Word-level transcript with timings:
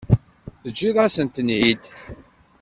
Teǧǧiḍ-asen-ten-id. 0.61 1.83